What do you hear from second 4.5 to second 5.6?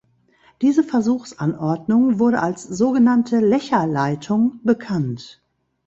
bekannt.